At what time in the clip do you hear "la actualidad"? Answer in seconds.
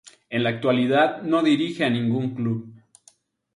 0.41-1.21